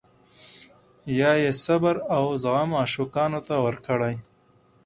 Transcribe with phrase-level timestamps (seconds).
[1.19, 4.15] یا یې صبر او زغم عاشقانو ته ورکړی.